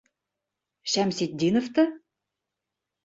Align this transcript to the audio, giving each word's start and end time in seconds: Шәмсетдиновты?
Шәмсетдиновты? 0.95 1.87